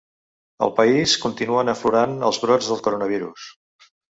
Al 0.67 0.71
país, 0.79 1.13
continuen 1.27 1.69
aflorant 1.75 2.17
els 2.31 2.43
brots 2.47 2.73
del 2.73 2.83
coronavirus. 2.89 3.49